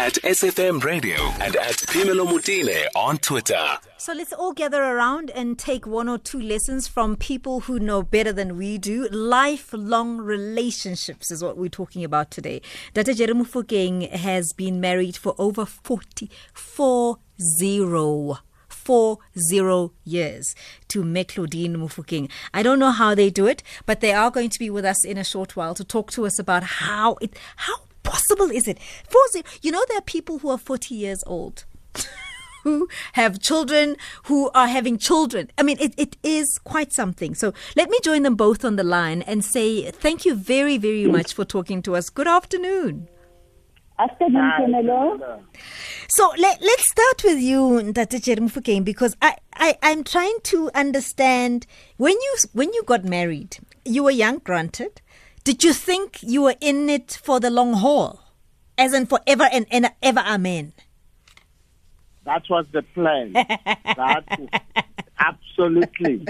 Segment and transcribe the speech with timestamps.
[0.00, 3.76] at SAFM Radio and at Phemelo Motene on Twitter.
[3.98, 8.02] So let's all gather around and take one or two lessons from people who know
[8.02, 9.08] better than we do.
[9.10, 12.62] Lifelong relationships is what we're talking about today.
[12.94, 13.12] Dr.
[13.12, 17.18] Jerry Mofokeng has been married for over 44
[17.58, 18.38] zero
[18.68, 20.54] four zero years
[20.88, 22.30] to Meclodine Mofokeng.
[22.54, 25.04] I don't know how they do it, but they are going to be with us
[25.04, 28.78] in a short while to talk to us about how it how possible is it?
[29.08, 31.64] Four zero, you know there are people who are forty years old.
[32.62, 35.50] who have children, who are having children.
[35.58, 37.34] I mean, it, it is quite something.
[37.34, 41.06] So let me join them both on the line and say thank you very, very
[41.06, 42.10] much for talking to us.
[42.10, 43.08] Good afternoon.
[43.98, 45.42] Afternoon, Phemelo.
[46.08, 51.66] So let, let's start with you, Ntate Mofokeng, because I, I, I'm trying to understand
[51.98, 55.02] when you when you got married, you were young, granted.
[55.44, 58.20] Did you think you were in it for the long haul?
[58.76, 60.72] As in forever and, and ever, amen.
[62.24, 63.32] That was the plan.
[63.34, 64.24] that
[65.18, 66.26] absolutely.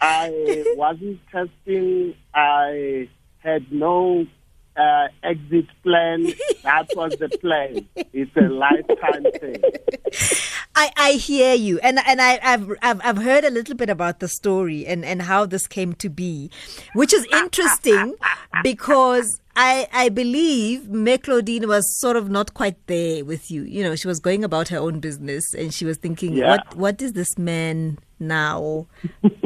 [0.00, 2.14] I wasn't testing.
[2.34, 4.26] I had no
[4.76, 6.32] uh, exit plan.
[6.62, 7.88] That was the plan.
[8.12, 9.62] It's a lifetime thing.
[10.74, 14.20] I, I hear you, and and I, have I've I've heard a little bit about
[14.20, 16.50] the story and, and how this came to be,
[16.94, 18.14] which is interesting
[18.62, 20.88] because I I believe
[21.22, 23.64] Claudine was sort of not quite there with you.
[23.64, 26.50] You know, she was going about her own business, and she was thinking, Yeah.
[26.50, 28.86] what what is this man now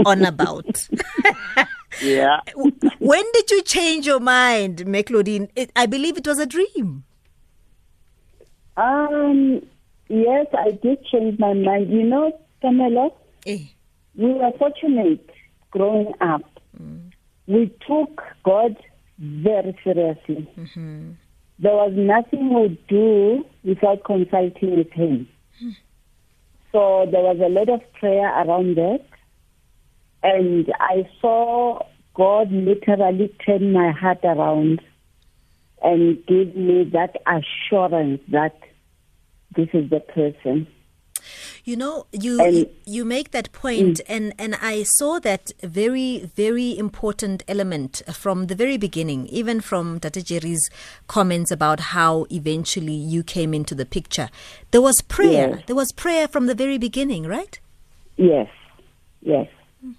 [0.04, 0.88] on about?
[2.02, 2.40] Yeah.
[2.98, 5.48] when did you change your mind, Claudine?
[5.74, 7.04] I believe it was a dream.
[8.76, 9.62] Um,
[10.08, 11.90] yes, I did change my mind.
[11.90, 13.12] You know, Phemelo,
[13.46, 13.58] Eh.
[14.16, 15.28] we were fortunate
[15.70, 16.42] growing up.
[16.80, 17.12] Mm.
[17.46, 18.76] We took God
[19.18, 20.48] very seriously.
[20.58, 21.12] Mm-hmm.
[21.58, 25.28] There was nothing we would do without consulting with Him.
[25.58, 25.70] Hmm.
[26.72, 29.00] So there was a lot of prayer around that.
[30.22, 31.80] And I saw
[32.14, 34.82] God literally turn my heart around
[35.82, 38.58] and give me that assurance that
[39.56, 40.66] this is the person.
[41.64, 44.02] You know, you And- you, you make that point, mm.
[44.08, 49.98] and and I saw that very very important element from the very beginning, even from
[49.98, 50.70] Tata Jerry's
[51.08, 54.28] comments about how eventually you came into the picture.
[54.70, 55.48] There was prayer.
[55.56, 55.62] Yes.
[55.66, 57.58] There was prayer from the very beginning, right?
[58.16, 58.48] Yes,
[59.22, 59.48] yes.
[59.84, 59.94] Mm.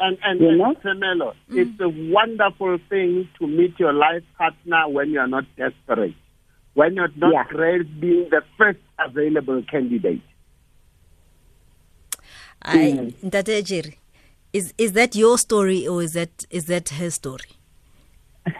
[0.00, 0.74] And and, You and know?
[0.82, 1.58] Phemelo, mm.
[1.58, 6.14] it's a wonderful thing to meet your life partner when you're not desperate,
[6.74, 7.44] when you're not Yeah.
[7.48, 10.22] grabbing the first available candidate.
[12.62, 13.28] I hmm.
[13.28, 13.98] Tata Jerry,
[14.52, 17.50] is is that your story or is that is that her story?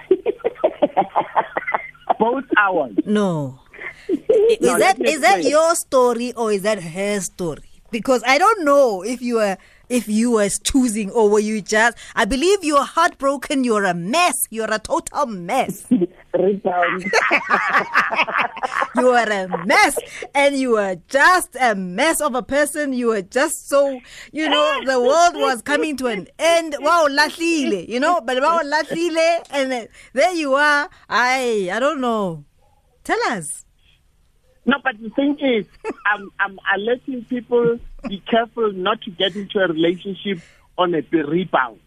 [2.19, 2.97] Both ours.
[3.07, 3.61] No.
[4.09, 7.63] Is No, that let that your story or is that her story?
[7.91, 9.57] Because I don't know if you were
[9.89, 14.37] if you were choosing or were you just I believe you're heartbroken, you're a mess,
[14.51, 15.87] you're a total mess.
[16.33, 17.03] Rebound.
[18.97, 19.99] you are a mess
[20.35, 22.93] and you were just a mess of a person.
[22.93, 24.01] You were just so
[24.33, 26.77] you know, the world was coming to an end.
[26.81, 30.89] Wow, lahlile, you know, but wow lahlile and then there you are.
[31.09, 32.45] I I don't know.
[33.05, 33.65] Tell us.
[34.67, 35.67] No, but the thing is,
[36.07, 40.39] I'm, I'm alerting people be careful not to get into a relationship
[40.79, 41.81] on a rebound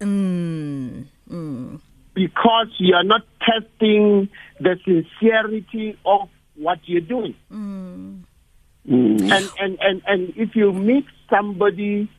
[0.00, 1.80] Mm, mm.
[2.14, 4.28] Because you are not testing
[4.60, 7.34] the sincerity of what you're doing.
[7.52, 8.24] Mm.
[8.86, 12.10] And, and, and, and if you meet somebody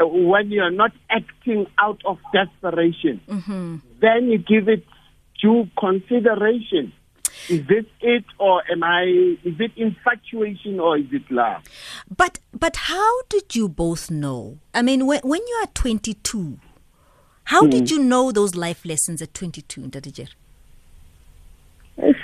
[0.00, 3.76] uh, when you're not acting out of desperation, Mm-hmm.
[4.00, 4.84] then you give it
[5.40, 6.92] due consideration.
[7.48, 9.02] Is this it, or am I?
[9.42, 11.62] Is it infatuation, or is it love?
[12.14, 14.58] But but how did you both know?
[14.72, 16.58] I mean, when when you are 22,
[17.44, 17.94] how did hmm.
[17.94, 20.28] you know those life lessons at 22, Ntate Jerry?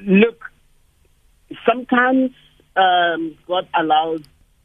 [0.00, 0.44] Look,
[1.66, 2.30] sometimes
[2.76, 4.20] um, God allows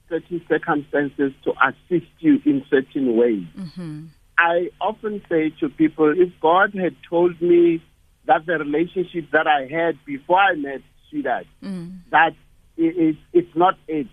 [0.09, 3.45] certain circumstances to assist you in certain ways.
[3.57, 4.05] Mm-hmm.
[4.37, 7.83] I often say to people, if God had told me
[8.25, 11.97] that the relationship that I had before I met Sweetheart, mm.
[12.11, 12.33] that
[12.77, 14.07] i- is it's not it,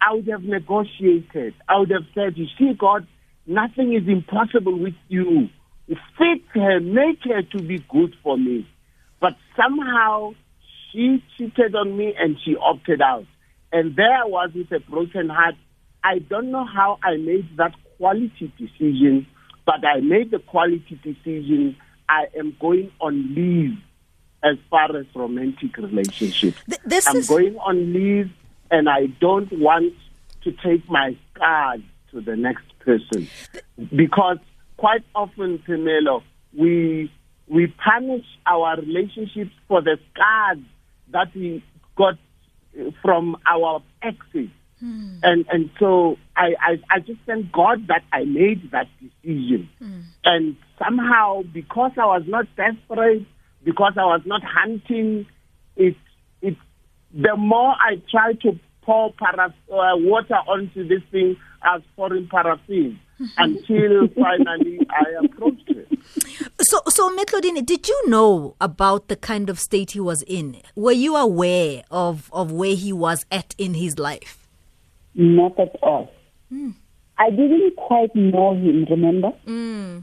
[0.00, 1.54] I would have negotiated.
[1.68, 3.06] I would have said, you see, God,
[3.48, 5.48] nothing is impossible with you.
[6.18, 8.68] Fit her, make her to be good for me.
[9.20, 10.34] But somehow
[10.92, 13.24] she cheated on me and she opted out.
[13.72, 15.54] And there I was with a broken heart.
[16.04, 19.26] I don't know how I made that quality decision,
[19.66, 21.76] but I made the quality decision.
[22.08, 23.76] I am going on leave
[24.42, 26.58] as far as romantic relationships.
[26.68, 28.30] Th- this I'm is going on leave
[28.70, 29.94] and I don't want
[30.44, 31.80] to take my scars
[32.12, 33.28] to the next person.
[33.94, 34.38] Because
[34.76, 36.22] quite often, Phemelo,
[36.56, 37.10] we
[37.48, 40.58] we punish our relationships for the scars
[41.12, 41.62] that we
[41.96, 42.14] got
[43.02, 44.50] from our exes.
[44.80, 49.68] And and so I, I I just thank God that I made that decision.
[50.24, 53.26] And somehow because I was not desperate,
[53.64, 55.26] because I was not hunting,
[55.76, 55.96] it
[56.42, 56.56] it
[57.12, 62.28] the more I try to pour paraf- uh, water onto this thing, I foreign pouring
[62.28, 63.00] paraffin
[63.36, 65.84] until finally I approached her.
[66.60, 70.60] so so Me Claudine, did you know about the kind of state he was in?
[70.76, 74.46] Were you aware of of where he was at in his life?
[75.14, 76.12] Not at all.
[76.48, 76.70] Hmm.
[77.18, 79.30] I didn't quite know him, remember?
[79.44, 79.98] Hmm.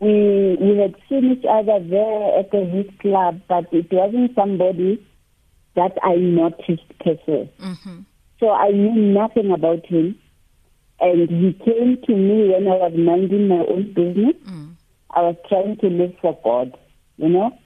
[0.00, 5.04] We we had seen each other there at the youth club, but it wasn't somebody
[5.74, 7.50] that I noticed per se.
[7.60, 8.00] Mm-hmm.
[8.40, 10.18] So I knew nothing about him.
[11.00, 14.36] And he came to me when I was minding my own business.
[14.46, 14.76] Mm.
[15.10, 16.76] I was trying to live for God,
[17.16, 17.56] you know?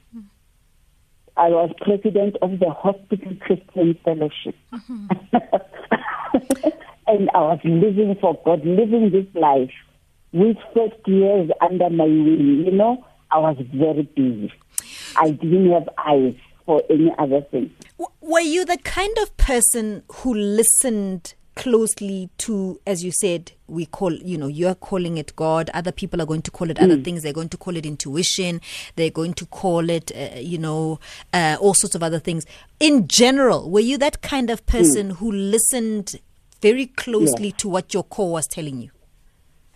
[1.36, 4.54] I was president of the Hospital Christian Fellowship.
[4.72, 5.06] Mm-hmm.
[7.06, 9.70] and I was living for God, living this life
[10.32, 12.64] with first years under my wing.
[12.66, 14.52] You know, I was very busy.
[15.16, 16.34] I didn't have eyes
[16.66, 17.70] for any other thing.
[17.98, 23.84] W- were you the kind of person who listened closely to as you said we
[23.84, 25.70] call you know you're calling it god.
[25.74, 27.22] Other people are going to call it other things.
[27.22, 28.60] They're going to call it intuition.
[28.96, 31.00] They're going to call it uh, you know
[31.32, 32.46] uh, all sorts of other things.
[32.78, 36.16] In general were you that kind of person who listened
[36.60, 38.90] very closely to what your core was telling you?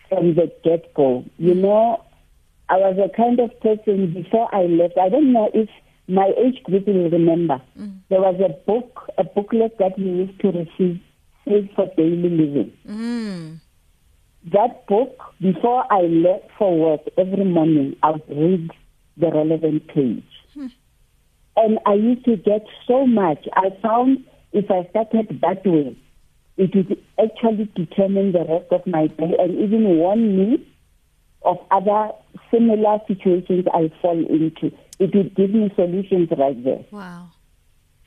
[0.08, 1.24] From the get go.
[1.38, 2.04] You know,
[2.68, 4.98] I was a kind of person before I left.
[4.98, 5.68] I don't know if
[6.08, 7.60] my age group will remember.
[8.10, 11.00] There was a book, a booklet that we used to receive,
[11.44, 12.72] For Daily Living.
[12.86, 13.54] Hmm.
[14.52, 18.70] That book, before I left for work every morning, I would read
[19.16, 20.24] the relevant page.
[20.54, 20.66] Hmm.
[21.56, 23.46] And I used to get so much.
[23.54, 25.96] I found if I started that way,
[26.56, 30.66] it would actually determine the rest of my day and even warn me
[31.42, 32.10] of other
[32.50, 34.74] similar situations I fall into.
[34.98, 36.84] It would give me solutions right there.
[36.90, 37.28] wow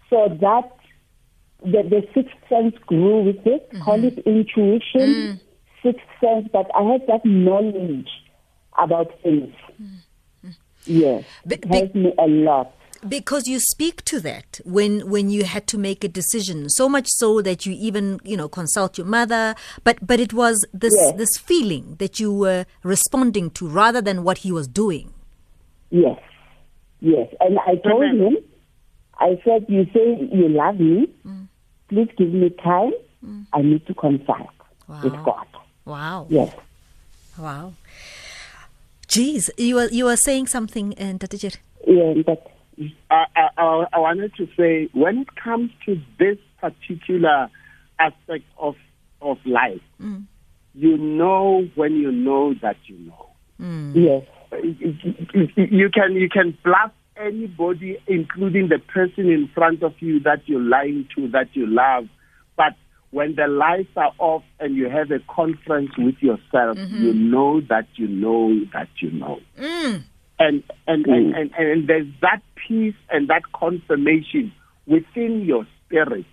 [0.09, 0.71] So that
[1.63, 3.69] the, the sixth sense grew with it.
[3.71, 3.81] Mm-hmm.
[3.83, 5.39] Call it intuition, mm.
[5.83, 6.47] sixth sense.
[6.51, 8.09] But I had that knowledge
[8.77, 9.53] about things.
[9.81, 10.49] Mm-hmm.
[10.85, 12.73] Yes, But- it helped me a lot.
[13.07, 17.05] because you speak to that when when you had to make a decision so much
[17.07, 21.13] so that you even you know consult your mother but but it was this Yes.
[21.15, 25.13] this feeling that you were responding to rather than what he was doing
[25.91, 26.19] Yes,
[26.99, 27.27] yes.
[27.39, 28.19] And I told Amen.
[28.27, 28.37] him,
[29.19, 31.07] I said, "You say you love me.
[31.25, 31.46] Mm.
[31.89, 32.93] Please give me time.
[33.25, 33.45] Mm.
[33.53, 34.49] I need to consult
[34.87, 35.47] with God."
[35.85, 36.53] wow Yes.
[37.37, 37.73] wow
[39.07, 41.55] Jeez, you were you were saying something, uh, Tatijer.
[41.87, 42.51] Yeah, but
[43.09, 47.49] I, I, I I wanted to say when it comes to this particular
[47.99, 48.75] aspect of
[49.21, 50.25] of life, mm.
[50.75, 53.29] you know when you know that you know.
[53.61, 53.95] Mm.
[53.95, 54.23] yes,
[55.55, 60.61] You can you can bluff anybody, including the person in front of you that you're
[60.61, 62.07] lying to, that you love,
[62.55, 62.73] but
[63.11, 67.03] when the lights are off and you have a conference with yourself, mm-hmm.
[67.03, 69.39] you know that you know that you know.
[69.57, 70.03] Mm.
[70.39, 71.39] and and, and, mm.
[71.39, 74.51] and and there's that peace and that confirmation
[74.85, 76.25] within your spirit,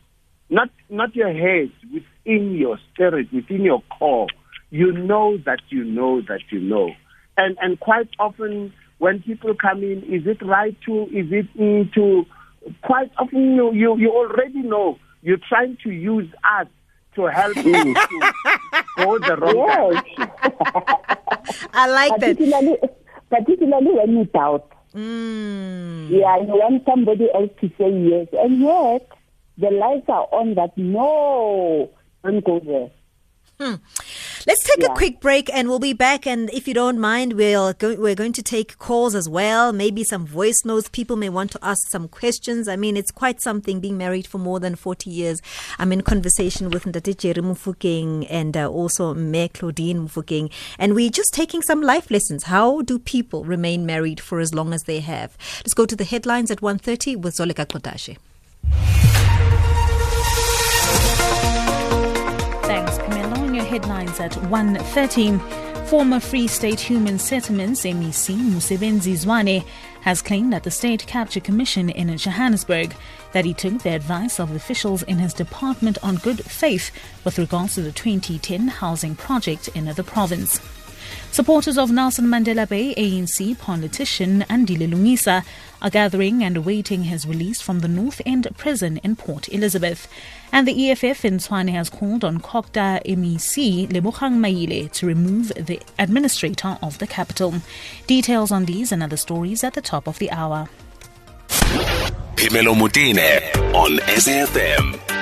[0.51, 4.27] not not your head, within your spirit, within your core.
[4.71, 6.91] You know that you know that you know,
[7.37, 11.03] and and quite often when people come in, is it right to?
[11.05, 12.25] Is it mm, to?
[12.83, 14.99] Quite often you you you already know.
[15.23, 16.67] You're trying to use us
[17.15, 18.33] to help you to
[18.99, 20.31] go the wrong yes.
[21.73, 22.37] I like that.
[22.37, 22.77] particularly,
[23.31, 24.71] particularly when you doubt.
[24.95, 26.11] Mm.
[26.11, 29.09] Yeah, you want somebody else to say yes, and yet
[29.59, 30.55] the lights are on.
[30.55, 31.91] That no,
[32.23, 32.91] don't go there.
[34.47, 36.27] Let's take a quick break and we'll be back.
[36.27, 39.73] And if you don't mind, we'll go, we're going to take calls as well.
[39.73, 40.91] Maybe some voice notes.
[40.91, 42.69] People may want to ask some questions.
[42.69, 45.41] I mean, it's quite something being married for more than 40 years.
[45.79, 50.53] I'm in conversation with Ntate Jerry Mofokeng and uh, also Me Claudine Mofokeng.
[50.79, 52.45] And we're just taking some life lessons.
[52.45, 55.39] How do people remain married for as long as they have?
[55.61, 58.19] Let's go to the headlines at 1.30 with Zolika Kotashe.
[63.75, 69.65] Headlines at 1.13, former Free State Human Settlements, MEC Mosebenzi Zwane,
[70.03, 72.95] has claimed at the State Capture Commission in Johannesburg
[73.33, 76.93] that he took the advice of officials in his department on good faith
[77.25, 80.61] with regards to the 2010 housing project in the province.
[81.31, 85.45] Supporters of Nelson Mandela Bay ANC politician Andile Lungisa
[85.83, 90.09] are gathering and awaiting his release from the North End prison in Port Elizabeth.
[90.53, 95.81] And the EFF in Tshwane has called on COGTA MEC Lebogang Maile to remove the
[95.99, 97.55] administrator of the capital.
[98.07, 100.69] Details on these and other stories at the top of the hour.
[102.37, 105.14] Phemelo Motene on SAFM.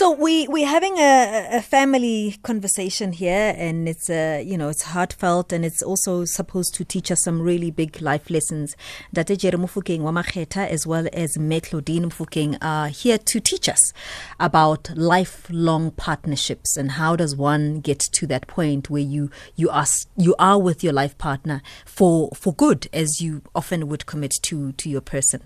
[0.00, 4.80] So we we're having a, a family conversation here, and it's uh, you know it's
[4.80, 8.78] heartfelt, and it's also supposed to teach us some really big life lessons.
[9.12, 13.92] Date Mofokeng Wamaketa as well as Metlodine Mofokeng are here to teach us
[14.38, 19.84] about lifelong partnerships and how does one get to that point where you you are
[20.16, 24.72] you are with your life partner for for good, as you often would commit to
[24.72, 25.42] to your person.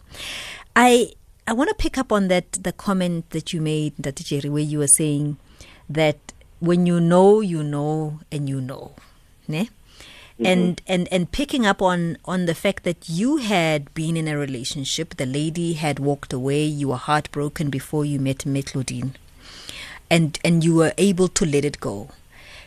[0.77, 1.11] I
[1.47, 4.63] I want to pick up on that the comment that you made, that Jerry, where
[4.63, 5.37] you were saying
[5.89, 8.93] that when you know, you know, and you know,
[9.47, 9.69] ne?
[10.35, 10.47] Mm-hmm.
[10.47, 14.37] and and and picking up on on the fact that you had been in a
[14.37, 19.15] relationship, the lady had walked away, you were heartbroken before you met Me Claudine,
[20.11, 22.09] and and you were able to let it go.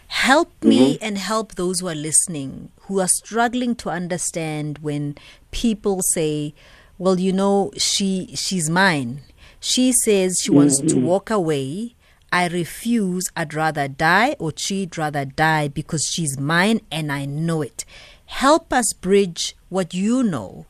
[0.07, 0.69] Help mm-hmm.
[0.69, 5.17] me and help those who are listening who are struggling to understand when
[5.51, 6.53] people say
[6.97, 9.21] well, you know, she she's mine.
[9.59, 10.99] She says she wants mm-hmm.
[10.99, 11.95] to walk away.
[12.31, 13.29] I refuse.
[13.35, 17.85] I'd rather die, or she'd rather die because she's mine and I know it.
[18.25, 20.65] Help us bridge what you know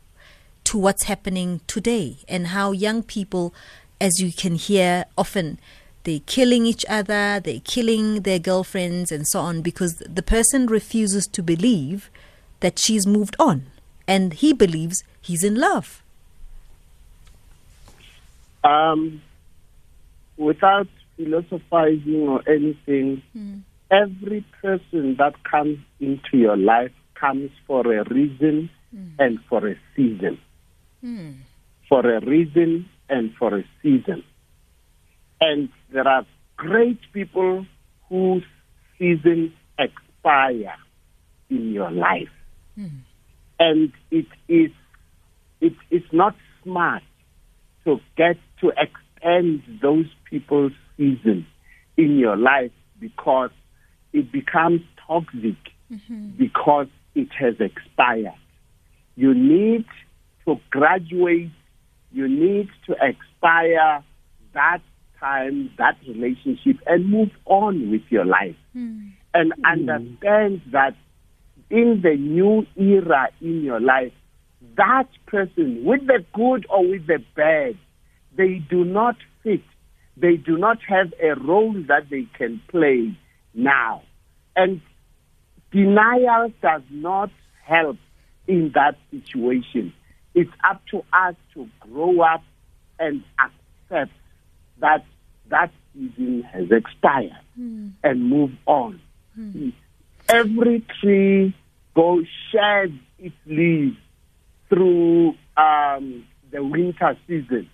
[0.66, 3.54] to what's happening today and how young people,
[4.00, 5.60] as you can hear, often
[6.04, 11.26] they're killing each other, they're killing their girlfriends, and so on because the person refuses
[11.28, 12.12] to believe
[12.60, 13.68] that she's moved on
[14.08, 16.04] and he believes he's in love.
[18.68, 19.22] Um,
[20.36, 23.62] without philosophizing or anything, mm.
[23.90, 29.12] every person that comes into your life comes for a reason mm.
[29.20, 30.38] and for a season.
[31.04, 31.38] Mm.
[31.88, 34.24] For a reason and for a season.
[35.40, 36.26] And there are
[36.58, 37.66] great people
[38.10, 38.44] whose
[39.00, 40.76] seasons expire
[41.50, 42.30] in your life.
[43.60, 44.72] And it is
[45.62, 47.04] it is not smart
[48.16, 51.46] get to extend those people's season
[51.96, 53.52] in your life because
[54.14, 55.56] it becomes toxic
[55.92, 56.30] mm-hmm.
[56.38, 58.34] because it has expired.
[59.16, 59.86] You need
[60.46, 61.52] to graduate,
[62.12, 64.04] you need to expire
[64.54, 64.82] that
[65.20, 68.56] time, that relationship, and move on with your life.
[68.76, 69.12] Mm.
[69.34, 69.72] And mm.
[69.72, 70.96] understand that
[71.70, 74.14] in the new era in your life,
[74.76, 77.78] that person, with the good or with the bad,
[78.36, 79.62] they do not fit.
[80.16, 83.18] They do not have a role that they can play
[83.54, 84.04] now.
[84.56, 84.82] And
[85.72, 87.30] denial does not
[87.64, 87.98] help
[88.48, 89.94] in that situation.
[90.34, 92.44] It's up to us to grow up
[93.00, 94.12] and accept
[94.80, 95.06] that
[95.50, 97.92] that season has expired mm.
[98.04, 99.02] and move on.
[99.38, 99.74] Mm.
[100.30, 101.56] Every tree
[101.96, 103.98] goes sheds its leaves
[104.70, 107.70] through um, the winter season.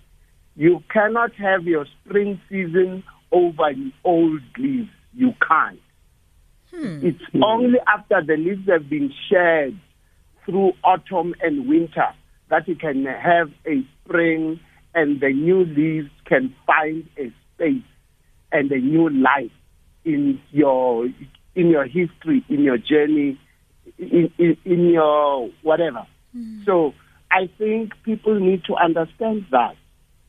[0.56, 4.90] You cannot have your spring season over the old leaves.
[5.12, 5.80] You can't.
[6.72, 7.06] Hmm.
[7.06, 9.78] It's only after the leaves have been shed
[10.44, 12.08] through autumn and winter
[12.50, 14.60] that you can have a spring
[14.94, 17.82] and the new leaves can find a space
[18.52, 19.50] and a new life
[20.04, 21.06] in your
[21.56, 23.38] in your history, in your journey,
[23.98, 26.06] in, in, in your whatever.
[26.36, 26.64] Mm.
[26.64, 26.94] So
[27.30, 29.76] I think people need to understand that.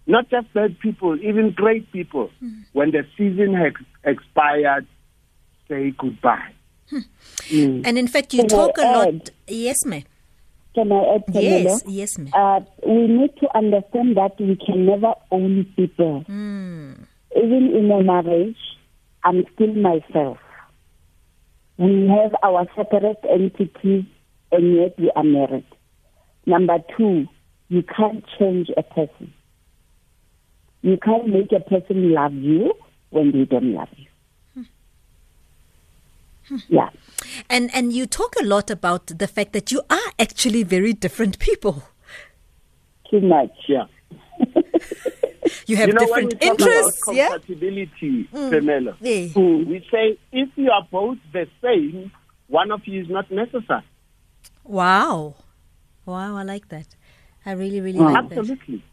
[0.08, 2.30] Not just bad people, even great people.
[2.44, 2.64] Mm.
[2.74, 4.86] When the season has expired,
[5.68, 6.52] say goodbye.
[6.90, 7.00] Hmm.
[7.50, 7.82] Mm.
[7.88, 9.14] And in fact, you Can talk I a add?
[9.16, 9.30] lot.
[9.48, 10.04] Yes, ma'am.
[10.76, 12.30] Can I add, Yes, yes, ma'am.
[12.34, 16.24] Uh, we need to understand that we can never own people.
[16.30, 17.06] Mm.
[17.36, 18.58] Even in a marriage,
[19.24, 20.38] I'm still myself.
[21.78, 24.06] We have our separate entities,
[24.52, 25.66] and yet we are married.
[26.46, 27.28] Number two,
[27.70, 29.34] you can't change a person.
[30.82, 32.74] You can't make a person love you
[33.10, 34.06] when they don't love you.
[36.68, 36.90] Yeah.
[37.50, 41.40] And and you talk a lot about the fact that you are actually very different
[41.40, 41.84] people.
[43.10, 43.86] Too much, yeah.
[45.66, 47.30] you have you know, different interests, yeah.
[47.30, 48.96] Compatibility, mm.
[49.02, 49.28] Yeah.
[49.28, 49.68] Mm.
[49.68, 52.12] We say if you are both the same,
[52.48, 53.84] one of you is not necessary.
[54.64, 55.36] Wow.
[56.06, 56.88] Wow, I like that.
[57.46, 58.38] I really, really like that.
[58.40, 58.84] Absolutely.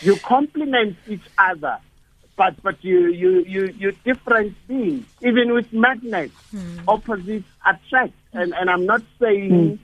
[0.00, 1.78] You complement each other,
[2.36, 5.06] but but you you you you different beings.
[5.20, 6.80] Even with magnets, hmm.
[6.88, 8.14] opposites attract.
[8.32, 9.78] And and I'm not saying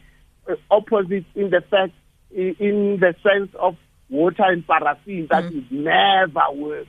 [0.47, 0.53] hmm.
[0.53, 1.93] uh, opposites in the fact
[2.31, 3.77] in the sense of
[4.09, 5.57] water and paraffin that hmm.
[5.57, 6.87] would never work.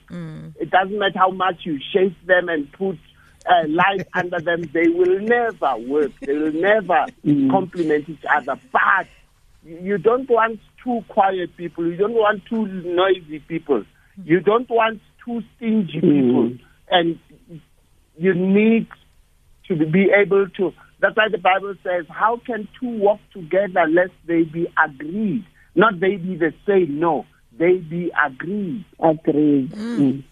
[0.59, 2.97] It doesn't matter how much you shape them and put
[3.45, 6.11] uh, light under them; they will never work.
[6.21, 7.05] They will never
[7.49, 8.57] complement each other.
[8.71, 9.07] But
[9.69, 11.85] you don't want two quiet people.
[11.85, 13.83] You don't want two noisy people.
[14.23, 16.57] You don't want two stingy people.
[16.89, 17.19] And
[18.17, 18.87] you need
[19.67, 20.73] to be able to.
[20.99, 25.45] That's why the Bible says, "How can two walk together lest they be agreed?
[25.75, 26.99] Not they be the same.
[26.99, 27.25] No,
[27.57, 29.71] they be agreed." Agreed.
[29.71, 30.23] Mm.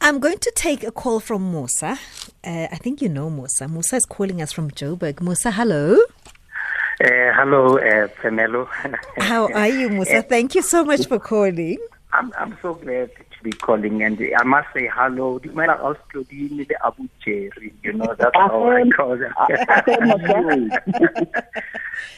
[0.00, 1.98] I'm going to take a call from Musa.
[2.44, 3.68] Uh, I think you know Musa.
[3.68, 5.22] Musa is calling us from Joburg.
[5.22, 5.98] Musa, hello.
[6.98, 8.66] Uh, hello, uh, Phemelo.
[9.18, 10.22] How are you, Musa?
[10.22, 11.76] Thank you so much for calling.
[12.14, 15.38] I'm, I'm so glad to be calling, and I must say hello.
[15.38, 17.74] Dumela Australian the Abu Jerry.
[17.82, 18.92] You know that's how I Ahem.
[18.92, 19.34] call them.
[19.36, 20.70] Ahem,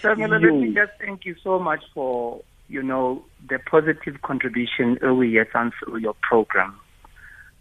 [0.00, 5.28] Phemelo, let me just thank you so much for you know the positive contribution early
[5.28, 6.78] years on through your program.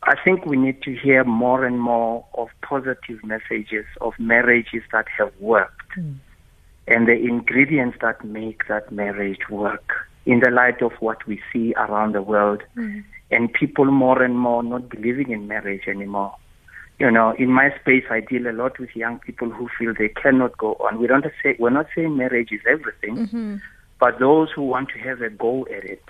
[0.03, 5.07] I think we need to hear more and more of positive messages of marriages that
[5.17, 5.97] have worked
[6.87, 11.73] and the ingredients that make that marriage work in the light of what we see
[11.75, 12.99] around the world mm-hmm.
[13.31, 16.35] and people more and more not believing in marriage anymore.
[16.99, 20.09] You know, in my space, I deal a lot with young people who feel they
[20.09, 20.99] cannot go on.
[20.99, 23.55] We don't say we're not saying marriage is everything, mm-hmm.
[23.99, 26.03] but those who want to have a go at it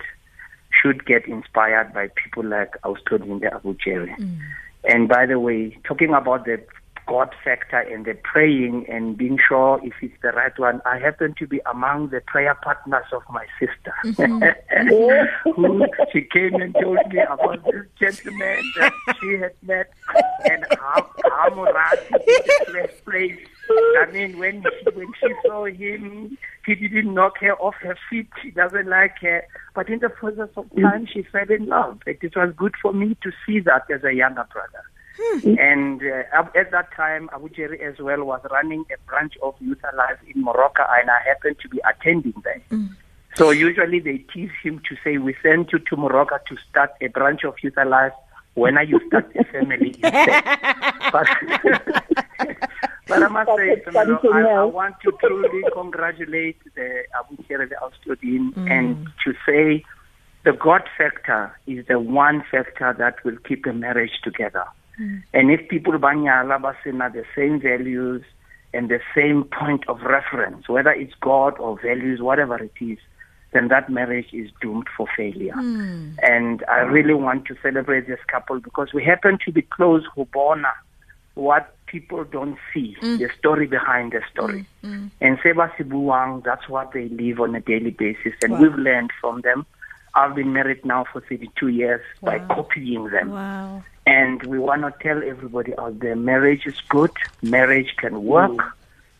[0.70, 4.16] should get inspired by people like Austodinde Abucheri.
[4.16, 4.40] Mm-hmm.
[4.84, 6.62] And by the way, talking about the
[7.08, 11.34] God factor and the praying and being sure if it's the right one, I happen
[11.38, 13.94] to be among the prayer partners of my sister.
[14.04, 15.50] Mm-hmm.
[15.52, 19.90] Who she came and told me about this gentleman that she had met
[20.50, 22.10] and how how Murati
[22.68, 23.48] in place.
[24.00, 28.28] I mean, when she, when she saw him, he didn't knock her off her feet.
[28.42, 29.46] She doesn't like her.
[29.74, 32.00] But in the process of time, she fell in love.
[32.06, 34.82] It was good for me to see that as a younger brother.
[35.18, 35.54] Hmm.
[35.58, 39.80] And uh, at that time, Abu Jerry as well was running a branch of Youth
[39.92, 42.62] Alive in Morocco, and I happened to be attending there.
[42.70, 42.86] Hmm.
[43.34, 47.08] So usually they tease him to say, "We sent you to Morocco to start a
[47.08, 48.12] branch of Youth Alive.
[48.54, 50.44] When are you start a family?" instead?"
[51.12, 51.28] but,
[53.08, 57.70] but I must say, Phemelo, to I, I want to truly congratulate the Abu Jerry
[57.82, 58.68] Austodin hmm.
[58.68, 59.84] and to say
[60.44, 64.64] the God factor is the one factor that will keep a marriage together.
[64.98, 65.18] Hmm.
[65.32, 68.22] And if people banyala basina the same values
[68.74, 72.98] and the same point of reference, whether it's God or values, whatever it is,
[73.52, 75.54] then that marriage is doomed for failure.
[75.54, 76.10] Hmm.
[76.22, 80.72] And I really want to celebrate this couple because we happen to be close, Hubona,
[81.34, 83.16] what people don't see, hmm.
[83.16, 84.66] the story behind the story.
[85.20, 88.34] And Seba Sibuang, that's what they live on a daily basis.
[88.42, 89.64] And we've learned from them.
[90.14, 93.30] I've been married now for 32 years by copying them.
[93.30, 93.84] Wow.
[94.08, 98.58] And we want to tell everybody out there marriage is good, marriage can work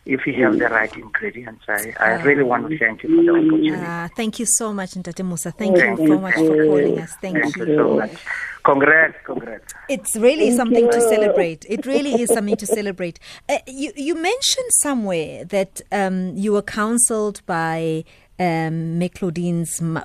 [0.05, 1.63] if you have the right ingredients.
[1.67, 3.85] I, I really want to thank you for the opportunity.
[3.85, 5.51] Uh, thank you so much, Ntate Musa.
[5.51, 6.13] Thank Thank you you.
[6.13, 7.13] so much for calling us.
[7.21, 7.65] Thank Thank you.
[7.67, 8.15] you so much.
[8.63, 9.73] Congrats, congrats.
[9.87, 11.65] It's really Thank something to celebrate.
[11.69, 13.19] It really is something to celebrate.
[13.47, 18.03] Uh, you you mentioned somewhere that um, you were counseled by
[18.39, 19.01] um,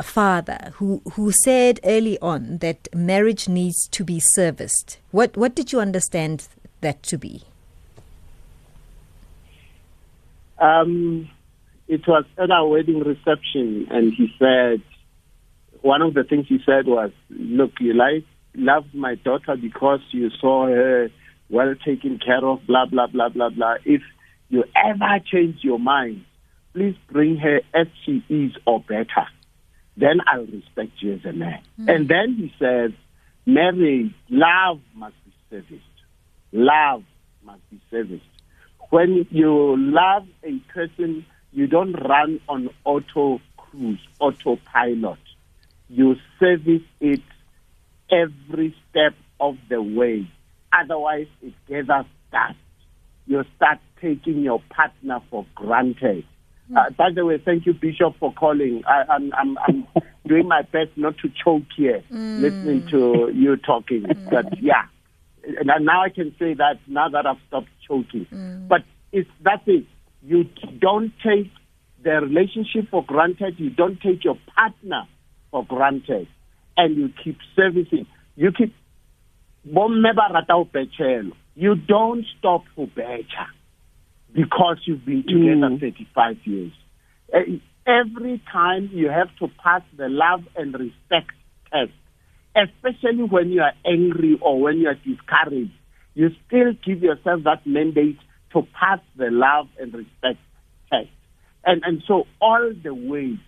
[0.03, 4.99] father, who who said early on that marriage needs to be serviced.
[5.13, 6.49] What what did you understand
[6.81, 7.45] that to be?
[10.59, 11.31] Um,
[11.87, 14.83] it was at our wedding reception, and he said,
[15.83, 20.31] one of the things he said was, "Look, you like loved my daughter because you
[20.41, 21.11] saw her
[21.51, 23.77] well taken care of, blah blah blah blah blah.
[23.85, 24.03] If
[24.49, 26.25] you ever change your mind,
[26.75, 29.27] please bring her as she is or better.
[29.97, 31.89] Then I'll respect you as a man." Hmm.
[31.89, 32.93] And then he says,
[33.47, 35.85] "Marriage, love must be serviced.
[36.53, 37.05] Love
[37.43, 38.35] must be serviced."
[38.95, 45.19] when you love a person, you don't run on auto cruise, autopilot.
[45.89, 47.23] You service it
[48.09, 50.31] every step of the way.
[50.73, 52.55] Otherwise, it gathers dust.
[53.27, 56.25] You start taking your partner for granted.
[56.75, 58.83] Uh, by the way, thank you, Bishop, for calling.
[58.87, 59.87] I, I'm, I'm, I'm
[60.27, 62.41] doing my best not to choke here, mm.
[62.41, 64.03] listening to you talking.
[64.03, 64.31] Mm.
[64.31, 64.85] But yeah,
[65.45, 68.27] and now I can say that now that I've stopped choking.
[68.33, 68.69] Mm.
[68.69, 69.85] But it's that's it.
[70.23, 70.45] You
[70.81, 71.51] don't take
[72.03, 73.59] the relationship for granted.
[73.59, 75.05] You don't take your partner
[75.51, 76.29] for granted,
[76.77, 78.07] and you keep servicing.
[78.37, 78.75] You keep.
[81.57, 83.47] You don't stop for better
[84.35, 85.81] because you've been together mm.
[85.81, 86.73] 35 years.
[87.87, 91.31] Every time you have to pass the love and respect
[91.73, 91.93] test,
[92.57, 95.73] especially when you are angry or when you are discouraged,
[96.15, 98.19] you still give yourself that mandate
[98.53, 100.39] to pass the love and respect
[100.91, 101.09] test.
[101.65, 103.39] And, and so all the way,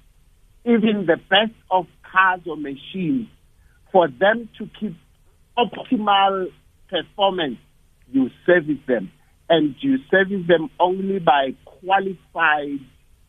[0.65, 3.29] even the best of cars or machines,
[3.93, 4.97] for them to keep
[5.57, 6.47] optimal
[6.89, 7.59] performance,
[8.11, 9.11] you service them.
[9.49, 12.81] And you service them only by qualified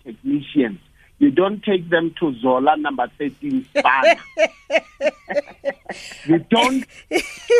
[0.03, 0.79] technicians.
[1.19, 4.15] You don't take them to Zola number 13 spa.
[6.25, 6.85] you don't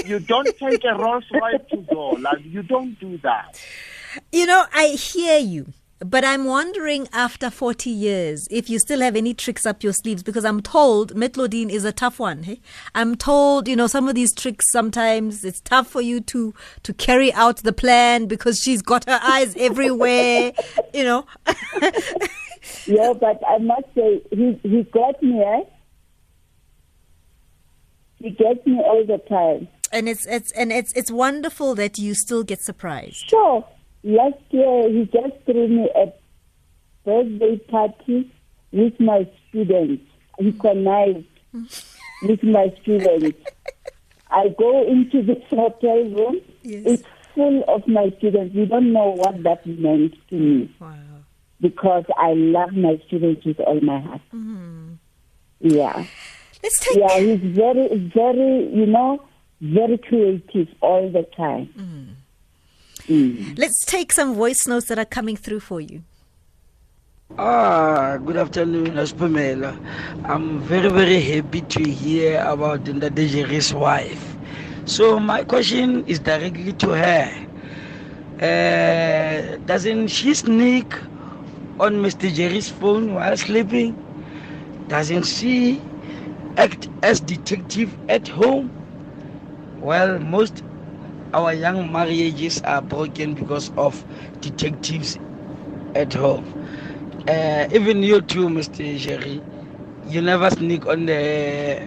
[0.05, 2.33] you don't take a Rolls Royce to Zola.
[2.43, 3.59] You don't do that.
[4.31, 5.65] You know, I hear you.
[5.99, 10.21] But I'm wondering after 40 years if you still have any tricks up your sleeves
[10.21, 12.43] because I'm told Me Claudine is a tough one.
[12.43, 12.61] Hey?
[12.93, 16.93] I'm told, you know, some of these tricks sometimes it's tough for you to to
[16.93, 20.53] carry out the plan because she's got her eyes everywhere,
[20.93, 21.25] you know.
[22.85, 25.63] yeah, but I must say he he got me, eh?
[28.19, 29.67] He gets me all the time.
[29.91, 33.27] And it's it's and it's it's wonderful that you still get surprised.
[33.27, 33.65] Sure
[34.07, 36.13] last year he just threw me a
[37.05, 38.31] birthday party
[38.71, 40.03] with my students.
[40.39, 41.25] He connived
[42.23, 43.37] with my students.
[44.29, 46.41] I go into this hotel room.
[46.63, 46.83] Yes.
[46.85, 48.55] It's full of my students.
[48.55, 50.75] You don't know what that meant to me.
[50.79, 50.95] Wow.
[51.59, 54.21] Because I love my students with all my heart.
[54.33, 54.93] Mm-hmm.
[55.61, 56.05] Yeah.
[56.61, 56.97] Let's take.
[56.97, 59.23] Yeah, he's very, very, you know,
[59.61, 61.69] very creative all the time.
[61.77, 62.13] Mm.
[63.07, 63.57] Mm.
[63.57, 66.03] Let's take some voice notes that are coming through for you.
[67.37, 69.77] Ah, good afternoon, Aspamela.
[70.25, 74.35] I'm very, very happy to hear about Ntate Jerry's wife.
[74.85, 77.47] So my question is directly to her.
[78.41, 80.93] Uh, doesn't she sneak
[81.79, 82.33] on Mr.
[82.33, 83.95] Jerry's phone while sleeping?
[84.89, 85.81] Doesn't she
[86.57, 88.69] act as detective at home?
[89.79, 90.63] Well, most
[91.33, 94.03] our young marriages are broken because of
[94.41, 95.17] detectives
[95.95, 96.45] at home.
[97.27, 98.83] Uh, even you too, Mr.
[98.97, 99.41] Jerry,
[100.07, 101.81] you never sneak on the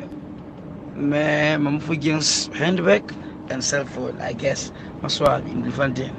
[0.96, 3.12] Mamfugian's handbag
[3.50, 4.70] and cell phone, I guess.
[5.02, 6.14] Maswab in Bloemfontein.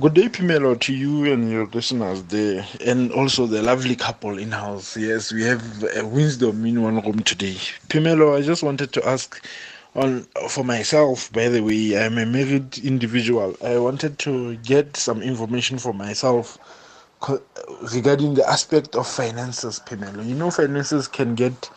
[0.00, 4.50] Good day, Phemelo, to you and your listeners there, and also the lovely couple in
[4.52, 4.96] house.
[4.96, 7.54] Yes, we have a wisdom in one room today.
[7.88, 9.44] Phemelo, I just wanted to ask
[9.94, 15.22] on for myself by the way i'm a married individual i wanted to get some
[15.22, 16.58] information for myself
[17.94, 20.26] regarding the aspect of finances Phemelo.
[20.26, 21.70] you know finances can get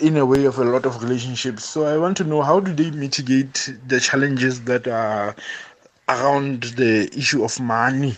[0.00, 2.72] in a way of a lot of relationships so i want to know how do
[2.74, 5.34] they mitigate the challenges that are
[6.08, 8.14] around the issue of money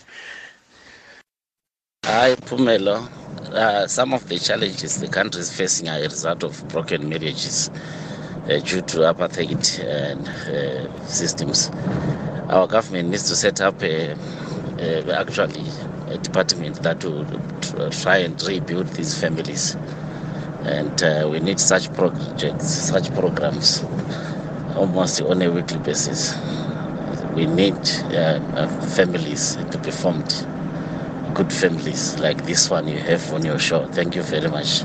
[2.07, 3.09] Hi, Phemelo.
[3.53, 7.71] Uh, some of the challenges the country is facing are a result of broken marriages
[8.49, 11.71] uh, due to apartheid and uh, systems.
[12.49, 14.17] Our government needs to set up a,
[14.79, 15.65] a, actually
[16.09, 17.25] a department that will
[17.91, 19.77] try and rebuild these families.
[20.65, 23.83] And uh, we need such projects, such programs
[24.77, 26.35] almost on a weekly basis.
[27.35, 27.77] We need
[28.13, 30.47] uh, uh, families to be formed,
[31.35, 33.87] good families like this one you have on your show.
[33.89, 34.85] Thank you very much.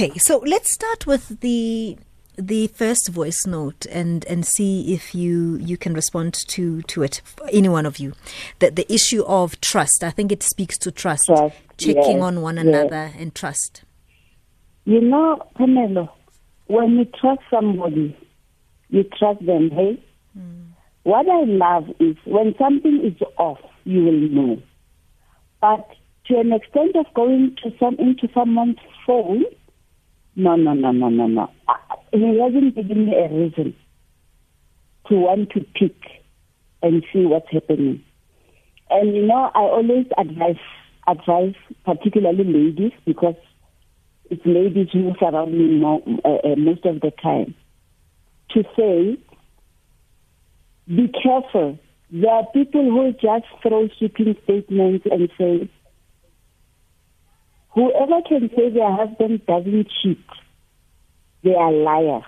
[0.00, 1.98] Okay, so let's start with the
[2.36, 7.20] the first voice note and and see if you you can respond to to it
[7.52, 8.14] any one of you.
[8.60, 10.02] The the issue of trust.
[10.02, 12.64] I think it speaks to trust, trust checking yes, on one yes.
[12.64, 13.84] another and trust.
[14.86, 16.08] You know Phemelo,
[16.68, 18.16] when you trust somebody
[18.88, 20.02] you trust them hey?
[20.36, 20.68] Mm.
[21.02, 24.62] what i love is when something is off you will know.
[25.60, 25.86] But
[26.24, 29.44] to an extent of going to some into someone's phone
[30.40, 31.50] no, no, no, no, no, no.
[32.12, 33.74] He hasn't given me a reason
[35.08, 35.96] to want to pick
[36.82, 38.02] and see what's happening.
[38.90, 40.56] And you know, I always advise
[41.06, 43.36] advise particularly ladies because
[44.30, 47.54] it's ladies who surround me more, uh, uh, most of the time
[48.50, 49.18] to say,
[50.86, 51.78] be careful.
[52.12, 55.70] There are people who just throw sweeping statements and say,
[57.72, 60.24] Whoever can say their husband doesn't cheat,
[61.44, 62.24] they are liars.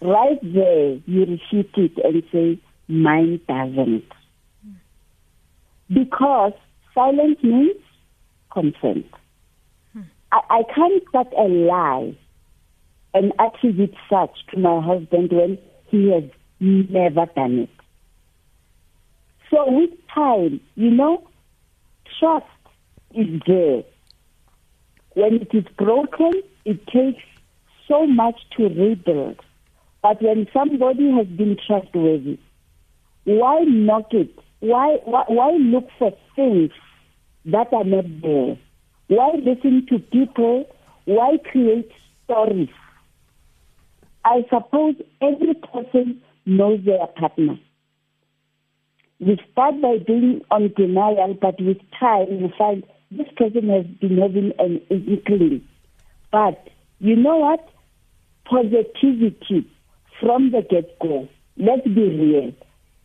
[0.00, 4.04] Right there, you refute it and say, mine doesn't.
[5.92, 6.52] because
[6.94, 7.76] silence means
[8.52, 9.06] consent.
[10.32, 12.16] I, I can't start a lie
[13.14, 16.24] and attribute such to my husband when he has
[16.60, 17.70] never done it.
[19.50, 21.26] So with time, you know,
[22.18, 22.46] trust
[23.14, 23.82] is there.
[25.16, 27.22] When it is broken, it takes
[27.88, 29.40] so much to rebuild.
[30.02, 32.38] But when somebody has been trustworthy,
[33.24, 34.38] why knock it?
[34.60, 36.70] Why, why, why look for things
[37.46, 38.58] that are not there?
[39.08, 40.68] Why listen to people?
[41.06, 41.90] Why create
[42.24, 42.68] stories?
[44.22, 47.58] I suppose every person knows their partner.
[49.18, 54.18] You start by being on denial, but with time you find this person has been
[54.18, 55.66] having an inkling.
[56.30, 57.68] But you know what?
[58.44, 59.70] Positivity
[60.20, 61.28] from the get go.
[61.56, 62.52] Let's be real.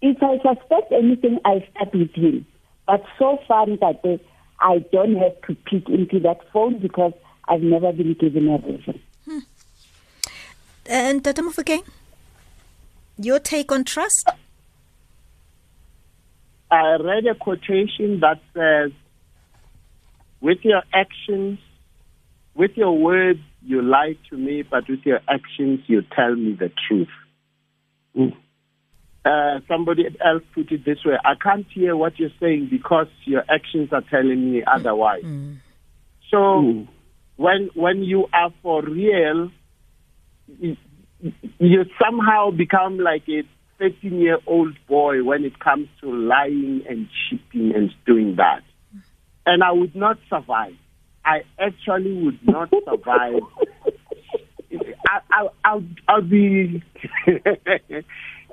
[0.01, 2.45] If I suspect anything, I start with him.
[2.87, 4.19] But so far, that day,
[4.59, 7.13] I don't have to peek into that phone because
[7.47, 9.01] I've never been given a reason.
[9.25, 9.39] Hmm.
[10.85, 11.83] And Tata Mofokeng,
[13.17, 14.29] your take on trust?
[16.71, 18.91] I read a quotation that says,
[20.41, 21.60] with your actions,
[22.56, 26.71] with your words, you lie to me, but with your actions, you tell me the
[26.88, 27.08] truth.
[28.17, 28.36] Mm.
[29.23, 33.43] Uh, somebody else put it this way I can't hear what you're saying because your
[33.49, 35.23] actions are telling me otherwise.
[35.23, 35.58] Mm.
[36.32, 36.88] So, mm.
[37.36, 39.51] when, when you are for real,
[40.60, 43.43] you somehow become like a
[43.77, 48.62] 13 year old boy when it comes to lying and cheating and doing that.
[49.45, 50.75] And I would not survive.
[51.25, 53.41] I actually would not survive.
[55.08, 56.84] I, I, I'll, I'll be,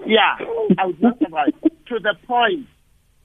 [0.06, 0.36] yeah,
[0.78, 1.52] I would not survive.
[1.88, 2.66] to the point,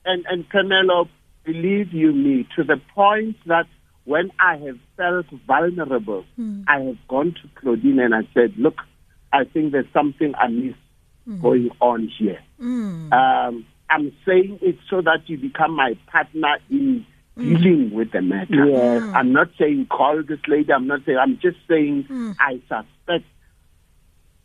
[0.06, 1.08] and, and Phemelo,
[1.44, 3.66] believe you me, to the point that
[4.06, 6.64] when I have felt vulnerable, mm.
[6.68, 8.76] I have gone to Claudine and I said, look,
[9.32, 10.76] I think there's something amiss
[11.28, 11.42] mm.
[11.42, 12.40] going on here.
[12.62, 13.12] Mm.
[13.14, 17.06] Um, I'm saying it so that you become my partner in
[17.38, 18.66] dealing with the matter.
[18.66, 19.04] Yes.
[19.16, 20.72] I'm not saying call this lady.
[20.72, 21.18] I'm not saying.
[21.18, 22.36] I'm just saying mm.
[22.40, 23.26] I suspect.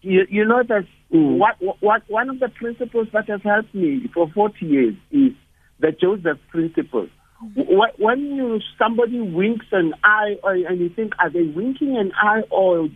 [0.01, 1.39] You, you know that mm.
[1.39, 5.33] what what one of the principles that has helped me for 40 years is
[5.81, 7.09] the Joseph principle.
[7.55, 12.43] When you somebody winks an eye, or, and you think, are they winking an eye,
[12.51, 12.89] or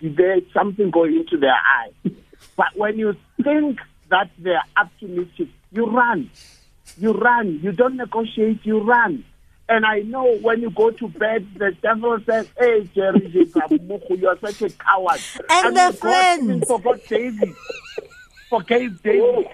[0.00, 1.92] did there something go into their eye?
[2.56, 3.78] but when you think
[4.10, 4.62] that they're
[5.00, 6.28] mischief, you run.
[6.98, 7.60] You run.
[7.62, 8.60] You don't negotiate.
[8.64, 9.24] You run.
[9.68, 14.38] And I know when you go to bed, the devil says, Hey, Jerry, you are
[14.38, 15.20] such a coward.
[15.48, 16.66] And, and the friends.
[16.68, 17.54] forgot David.
[18.50, 19.48] Forgave David.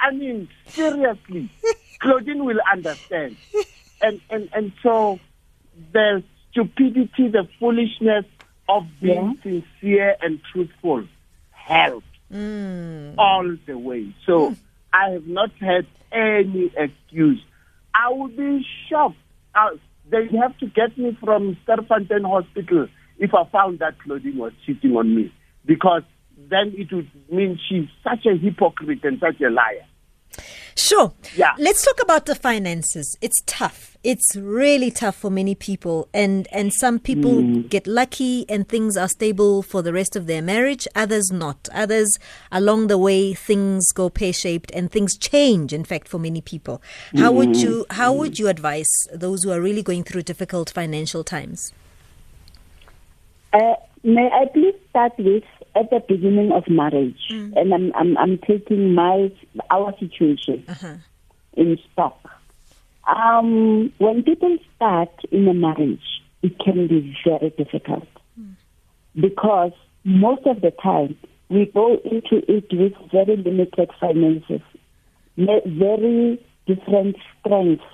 [0.00, 1.50] I mean, seriously,
[2.00, 3.36] Claudine will understand.
[4.00, 5.18] And, and, and so
[5.92, 8.24] the stupidity, the foolishness
[8.68, 9.62] of being yeah.
[9.80, 11.04] sincere and truthful
[11.50, 13.14] helps mm.
[13.18, 14.14] all the way.
[14.24, 14.56] So mm.
[14.92, 17.42] I have not had any excuse.
[17.94, 19.16] I would be shocked
[19.56, 19.76] uh,
[20.10, 22.88] they have to get me from Sterkfontein Hospital
[23.18, 25.32] if I found that Claudine was cheating on me,
[25.64, 26.02] because
[26.36, 29.86] then it would mean she's such a hypocrite and such a liar.
[30.76, 31.12] Sure.
[31.34, 31.54] Yeah.
[31.58, 33.16] Let's talk about the finances.
[33.22, 33.96] It's tough.
[34.04, 37.68] It's really tough for many people and and some people mm.
[37.68, 41.68] get lucky and things are stable for the rest of their marriage, others not.
[41.72, 42.18] Others
[42.52, 46.82] along the way things go pear-shaped and things change in fact for many people.
[47.16, 47.36] How mm.
[47.36, 51.72] would you how would you advise those who are really going through difficult financial times?
[53.54, 55.44] Uh, may I please start with
[55.76, 57.52] at the beginning of marriage, mm.
[57.54, 59.30] and I'm, I'm, I'm taking my
[59.70, 60.94] our situation uh-huh.
[61.52, 62.18] in stock.
[63.06, 68.08] Um, when people start in a marriage, it can be very difficult
[68.40, 68.54] mm.
[69.14, 69.72] because
[70.04, 71.16] most of the time
[71.50, 74.62] we go into it with very limited finances,
[75.36, 77.84] very different strengths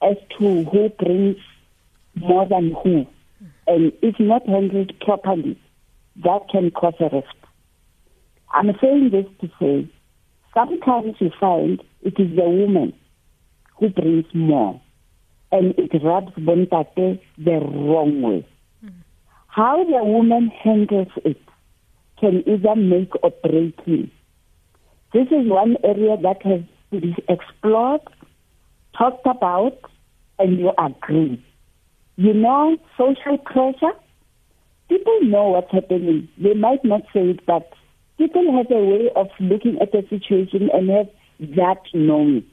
[0.00, 1.36] as to who brings
[2.14, 3.50] more than who, mm.
[3.66, 5.60] and if not handled properly
[6.24, 7.34] that can cause a rift.
[8.50, 9.90] I'm saying this to say
[10.54, 12.92] sometimes you find it is the woman
[13.78, 14.80] who brings more
[15.52, 18.46] and it rubs Bontate the wrong way.
[18.84, 18.92] Mm.
[19.48, 21.40] How the woman handles it
[22.18, 24.08] can either make or break you.
[25.12, 26.60] This is one area that has
[26.92, 28.00] to be explored,
[28.96, 29.78] talked about,
[30.38, 31.42] and you agree.
[32.16, 33.94] You know, social pressure
[34.88, 36.28] people know what's happening.
[36.38, 37.72] They might not say it, but
[38.16, 41.08] people have a way of looking at the situation and have
[41.56, 42.44] that knowing.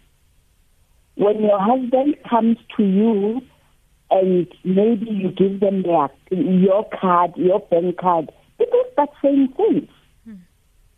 [1.15, 3.41] when your husband comes to you
[4.11, 9.87] and maybe you give them their your card, your bank card, because that same thing.
[10.25, 10.35] Hmm.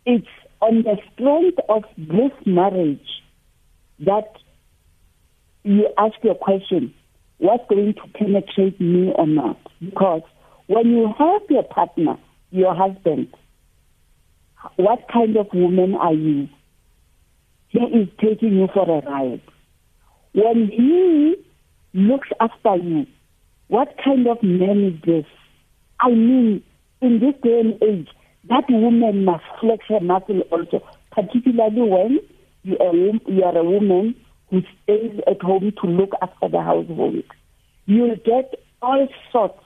[0.04, 0.26] It's
[0.60, 3.22] on the strength of this marriage
[4.00, 4.36] that
[5.62, 6.94] you ask your question,
[7.38, 9.58] what's going to penetrate me or not?
[9.80, 10.22] Because
[10.68, 12.16] when you have your partner,
[12.50, 13.28] your husband,
[14.76, 16.48] what kind of woman are you?
[17.68, 19.42] He is taking you for a ride.
[20.34, 21.36] When he
[21.94, 23.06] looks after you,
[23.68, 25.24] what kind of man is this?
[26.00, 26.62] I mean,
[27.00, 28.08] in this day and age,
[28.48, 32.18] that woman must flex her muscle also, particularly when
[32.62, 34.14] you are, you are a woman
[34.50, 37.24] who stays at home to look after the household.
[37.86, 39.62] You'll get all sorts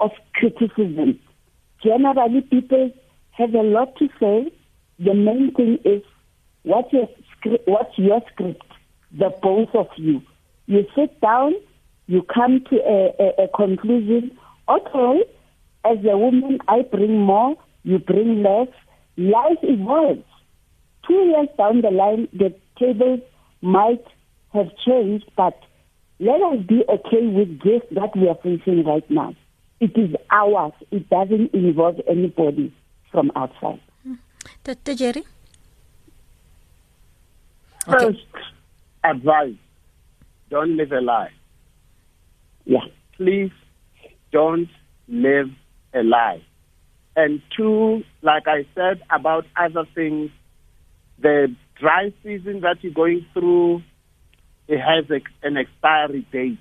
[0.00, 1.18] of criticism.
[1.82, 2.90] Generally, people
[3.32, 4.52] have a lot to say.
[4.98, 6.02] The main thing is
[6.62, 7.08] what's your,
[7.66, 8.64] what's your script,
[9.12, 10.22] the both of you.
[10.66, 11.54] You sit down,
[12.06, 14.36] you come to a, a, a conclusion.
[14.68, 15.24] Okay,
[15.84, 18.68] as a woman, I bring more, you bring less.
[19.16, 20.24] Life evolves.
[21.06, 23.20] Two years down the line, the tables
[23.62, 24.04] might
[24.52, 25.58] have changed, but
[26.18, 29.34] let us be okay with this that we are facing right now.
[29.80, 30.72] It is ours.
[30.90, 32.72] It doesn't involve anybody
[33.10, 33.80] from outside.
[34.62, 34.94] Dr.
[34.94, 35.24] Jerry?
[37.88, 38.06] Okay.
[38.06, 38.26] First
[39.02, 39.54] advice,
[40.50, 41.32] don't live a lie.
[42.66, 42.84] Yeah.
[43.16, 43.52] Please
[44.32, 44.68] don't
[45.08, 45.48] live
[45.94, 46.42] a lie.
[47.16, 50.30] And two, like I said about other things,
[51.18, 53.82] the dry season that you're going through,
[54.68, 56.58] it has a, an expiry date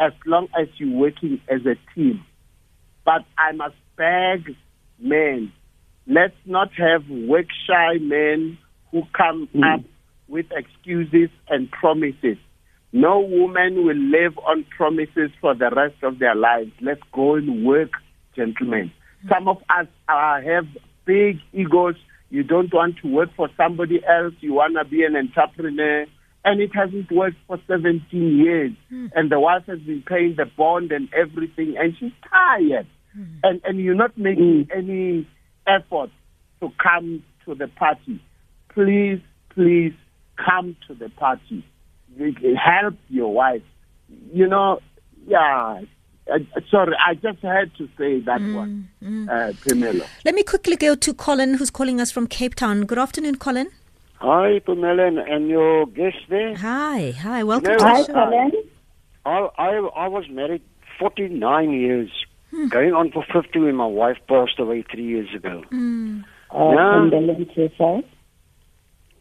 [0.00, 2.24] as long as you're working as a team.
[3.04, 4.54] But I must beg
[4.98, 5.52] men,
[6.06, 8.58] let's not have work shy men
[8.90, 9.74] who come mm.
[9.74, 9.84] up
[10.28, 12.36] with excuses and promises.
[12.92, 16.72] No woman will live on promises for the rest of their lives.
[16.80, 17.90] Let's go and work,
[18.36, 18.92] gentlemen.
[19.24, 19.28] Mm.
[19.30, 20.66] Some of us uh, have
[21.04, 21.96] big egos
[22.32, 24.32] you don't want to work for somebody else.
[24.40, 26.06] You want to be an entrepreneur.
[26.44, 28.72] And it hasn't worked for 17 years.
[28.92, 29.12] Mm.
[29.14, 31.76] And the wife has been paying the bond and everything.
[31.78, 32.86] And she's tired.
[33.16, 33.38] Mm.
[33.44, 34.76] And, and you're not making mm.
[34.76, 35.28] any
[35.66, 36.10] effort
[36.60, 38.20] to come to the party.
[38.70, 39.92] Please, please
[40.36, 41.64] come to the party.
[42.18, 43.62] Help your wife.
[44.32, 44.80] You know,
[45.26, 45.82] yeah,
[46.30, 46.38] uh,
[46.70, 49.28] sorry, I just had to say that mm, one, mm.
[49.28, 50.06] Uh, Phemelo.
[50.24, 52.84] Let me quickly go to Colin, who's calling us from Cape Town.
[52.84, 53.70] Good afternoon, Colin.
[54.22, 56.54] Hi, Phemelo, and your guest there.
[56.54, 58.52] Hi, hi, welcome you know, Hi, Colin.
[59.26, 60.62] I, I, I was married
[61.00, 62.08] 49 years,
[62.52, 62.68] hmm.
[62.68, 65.64] going on for 50 when my wife passed away three years ago.
[65.72, 66.22] Mm.
[66.52, 67.10] Uh, now,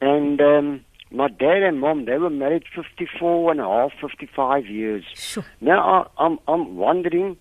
[0.01, 5.03] and um, my dad and mom, they were married 54 and a half, 55 years.
[5.15, 5.43] Sure.
[5.61, 7.37] Now, I, I'm, I'm wondering,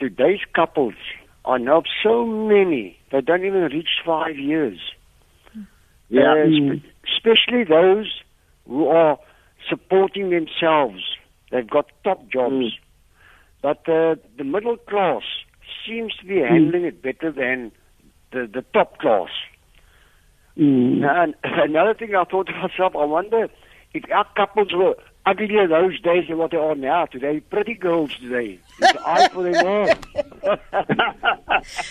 [0.00, 0.94] today's couples,
[1.44, 4.80] I know of so many, they don't even reach five years.
[6.10, 6.34] Yeah.
[6.46, 6.82] Mm.
[7.04, 8.22] especially those
[8.66, 9.18] who are
[9.68, 11.02] supporting themselves.
[11.50, 12.54] They've got top jobs.
[12.54, 12.70] Mm.
[13.60, 15.22] But uh, the middle class
[15.86, 16.48] seems to be mm.
[16.48, 17.72] handling it better than
[18.32, 19.28] the, the top class.
[20.56, 21.04] Mm.
[21.04, 23.48] And another thing I thought to myself, I wonder
[23.94, 24.94] if our couples were
[25.28, 27.06] uglier those days than what they are now.
[27.06, 28.58] Today, pretty girls today.
[28.80, 29.88] It's eye for them all.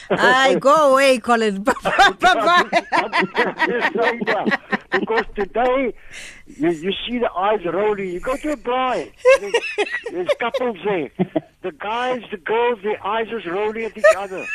[0.10, 1.64] I go away, Colin.
[1.64, 2.64] Bye-bye.
[4.92, 5.94] because today,
[6.48, 8.10] you, you see the eyes rolling.
[8.10, 9.12] You go to a bride.
[9.40, 9.54] There's,
[10.12, 11.12] there's couples there.
[11.62, 14.46] The guys, the girls, their eyes are rolling at each other.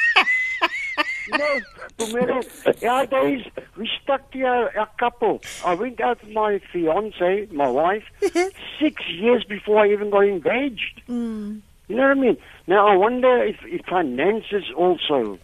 [1.29, 2.43] No,
[2.83, 5.43] nowadays we stuck to a, a couple.
[5.65, 8.05] I went out with my fiance, my wife,
[8.81, 11.03] six years before I even got engaged.
[11.09, 11.63] Mm.
[11.89, 12.37] You know what I mean?
[12.67, 15.39] Now I wonder if, if finances also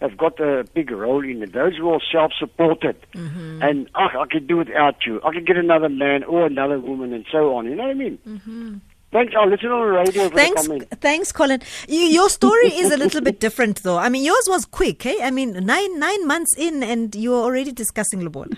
[0.00, 1.52] have got a big role in it.
[1.52, 3.62] Those who are self-supported, mm-hmm.
[3.62, 5.20] and oh, I can do without you.
[5.24, 7.66] I can get another man or another woman, and so on.
[7.66, 8.18] You know what I mean?
[8.26, 8.76] Mm-hmm.
[9.12, 9.34] Thanks.
[9.38, 10.86] I'll listen on the radio for thanks, the.
[11.00, 11.60] Thanks, Colin.
[11.86, 13.98] You, your story is a little bit different, though.
[13.98, 15.18] I mean, yours was quick, eh?
[15.22, 18.56] I mean, nine nine months in, and you were already discussing Lobola.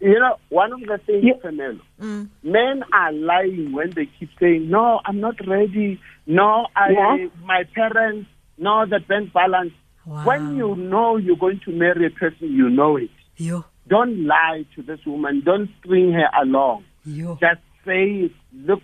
[0.00, 1.72] You know, one of the things, yeah.
[2.00, 2.28] mm.
[2.42, 6.00] men are lying when they keep saying, "No, I'm not ready.
[6.26, 7.26] No, I, yeah.
[7.44, 9.72] my parents, no, the bank balance."
[10.04, 10.24] Wow.
[10.24, 13.10] When you know you're going to marry a person, you know it.
[13.36, 13.64] Yo.
[13.86, 15.42] Don't lie to this woman.
[15.44, 16.84] Don't string her along.
[17.04, 17.38] Yo.
[17.40, 18.82] Just say, look,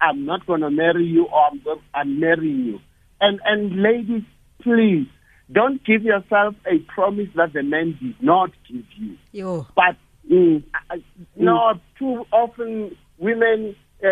[0.00, 2.78] I'm not going to marry you or I'm, go- I'm marrying you.
[3.20, 4.22] And, and ladies,
[4.62, 5.06] please,
[5.50, 9.16] don't give yourself a promise that the man did not give you.
[9.32, 9.66] Yo.
[9.74, 9.96] But
[10.30, 10.64] Mm.
[10.90, 10.96] Uh,
[11.36, 14.06] no, too often women, a,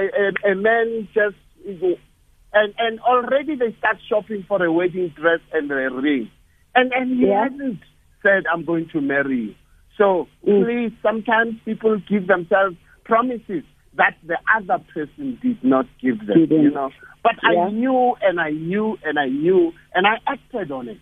[0.46, 1.34] a, a man just,
[1.66, 6.30] and and already they start shopping for a wedding dress and a ring,
[6.76, 7.48] and and he Yeah.
[7.48, 7.80] hasn't
[8.22, 9.54] said I'm going to marry you.
[9.98, 10.64] So Mm.
[10.64, 13.64] please, sometimes people give themselves promises
[13.96, 16.40] that the other person did not give them.
[16.46, 16.62] Didn't.
[16.62, 16.90] You know,
[17.22, 17.66] but Yeah.
[17.66, 20.98] I knew and I knew and I knew and I acted on it.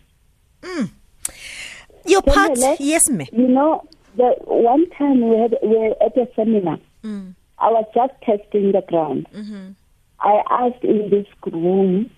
[0.62, 0.90] Mm.
[2.06, 2.76] Your part, Phemelo?
[2.80, 3.28] yes, me.
[3.32, 3.84] You know,
[4.16, 6.78] the one time we had we were at a seminar.
[7.04, 7.34] Mm.
[7.58, 9.26] I was just testing the ground.
[9.34, 9.70] Mm-hmm.
[10.20, 12.10] I asked in this room,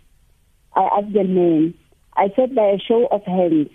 [0.74, 1.74] I asked the men,
[2.16, 3.68] I said by a show of hands,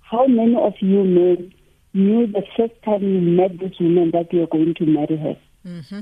[0.00, 1.52] how many of you men
[1.94, 5.36] knew the first time you met this woman that you were going to marry her?
[5.66, 6.00] Mm-hmm.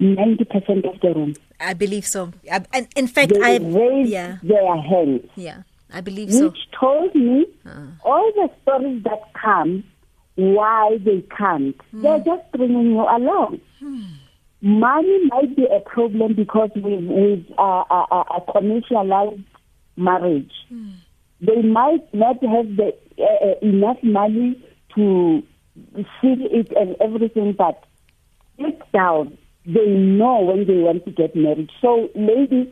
[0.00, 1.34] 90% of the room.
[1.60, 2.32] I believe so.
[2.50, 5.22] I, and in fact, They I raised yeah their hands.
[5.36, 6.48] yeah I believe so.
[6.48, 7.46] which told me
[8.04, 9.82] all the stories that come,
[10.36, 11.74] why they can't.
[11.92, 13.60] They're just bringing you along.
[14.60, 19.40] Money might be a problem because we with uh, a, a, a commercialized
[19.96, 20.52] marriage,
[21.40, 24.60] they might not have the uh, uh, enough money
[24.96, 25.42] to
[26.20, 27.84] seal it and everything, but
[28.58, 29.38] deep down,
[29.74, 31.70] they know when they want to get married.
[31.82, 32.68] So, ladies,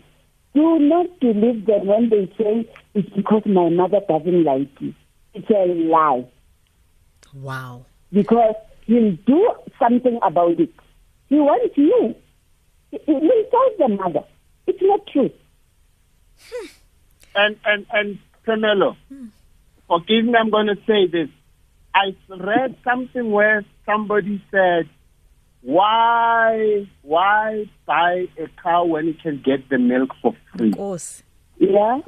[0.55, 4.95] do not believe them when they say it's because my mother doesn't like you.
[5.35, 6.25] It's a lie
[7.35, 7.85] Wow.
[8.11, 8.55] because
[8.87, 10.73] he'll do something about it.
[11.29, 12.15] He wants you.
[12.91, 14.25] He he will tell the mother.
[14.67, 15.31] It's not true.
[17.35, 18.97] And and and Phemelo,
[19.89, 21.29] forgive me, I'm going to say this.
[21.95, 24.89] I read something where somebody said,
[25.67, 31.23] "Why why buy a car when you can get the milk for free?" Of course.
[31.59, 32.01] Yeah?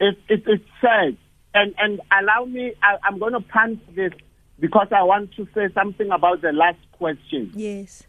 [0.00, 1.16] It it it's sad.
[1.54, 4.12] And and allow me, I, I'm going to punt this
[4.58, 7.52] because I want to say something about the last question.
[7.54, 8.04] Yes.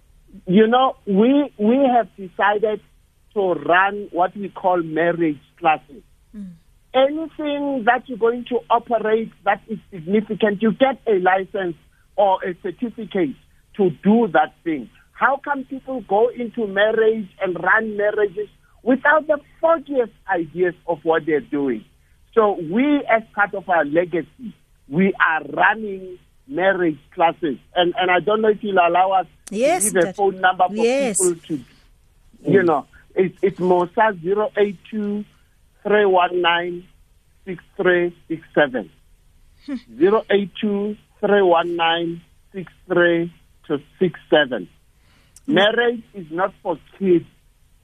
[0.48, 2.82] you know, we we have decided
[3.34, 6.04] to run what we call marriage classes.
[6.36, 6.54] Mm.
[6.94, 11.76] Anything that you're going to operate that is significant, you get a license
[12.16, 13.36] or a certificate
[13.78, 14.90] to do that thing.
[15.14, 18.50] How come people go into marriage and run marriages
[18.82, 21.86] without the foggiest ideas of what they're doing?
[22.34, 24.54] So we, as part of our legacy,
[24.90, 26.18] we are running
[26.48, 30.14] marriage classes, and and I don't know if you'll allow us Yes, to give a
[30.14, 31.18] phone number for yes.
[31.22, 31.60] people to,
[32.52, 35.24] you know, it's it's Mosa zero eight two
[35.84, 36.86] three one nine
[37.46, 38.90] six three six seven
[39.98, 42.22] zero eight two three one nine
[42.52, 43.32] six three
[43.68, 44.68] to six seven.
[45.46, 45.54] Hmm.
[45.54, 47.26] Marriage is not for kids.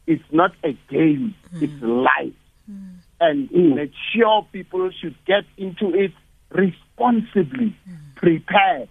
[0.07, 1.35] It's not a game.
[1.51, 1.63] Hmm.
[1.63, 2.33] It's life
[2.65, 2.95] hmm.
[3.19, 6.11] and mature people should get into it
[6.51, 7.75] responsibly,
[8.15, 8.89] prepared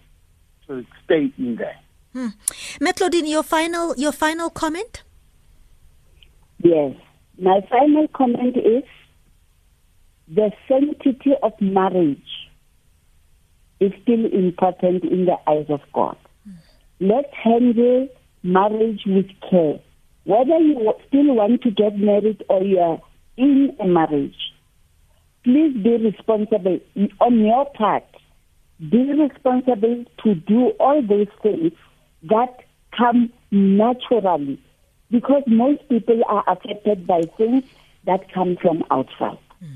[0.66, 1.76] to stay in there.
[2.80, 5.02] Me Claudine, your final your final comment?
[6.62, 6.94] Yes.
[7.40, 8.84] My final comment is
[10.26, 12.18] the sanctity of marriage
[13.80, 16.16] is still important in the eyes of God.
[17.00, 18.08] Let's handle
[18.42, 19.78] marriage with care.
[20.24, 23.00] Whether you still want to get married or you are
[23.36, 24.36] in a marriage,
[25.44, 26.80] please be responsible
[27.20, 28.04] on your part.
[28.78, 31.72] Be responsible to do all those things
[32.24, 32.64] that
[32.96, 34.60] come naturally
[35.10, 37.64] because most people are affected by things
[38.04, 39.38] that come from outside.
[39.60, 39.66] Hmm.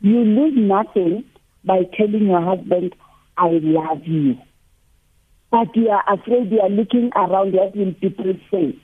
[0.00, 1.24] You lose nothing
[1.64, 2.94] by telling your husband,
[3.36, 4.38] I love you.
[5.50, 8.78] But you are afraid you are looking around, what will people say?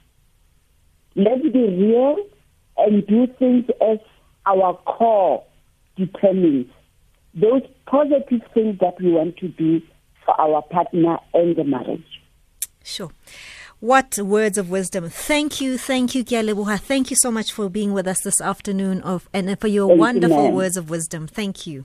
[1.14, 2.16] Let's be real
[2.78, 3.98] and do things as
[4.46, 5.44] our core
[5.96, 6.66] determines.
[7.34, 9.80] Those positive things that we want to do
[10.24, 12.20] for our partner and the marriage.
[12.82, 13.10] Sure.
[13.80, 15.10] What words of wisdom.
[15.10, 16.80] Thank you, thank you, Kea leboha.
[16.80, 20.00] Thank you so much for being with us this afternoon of and for your Thank
[20.00, 20.54] wonderful ma'am.
[20.54, 21.26] words of wisdom.
[21.26, 21.84] Thank you.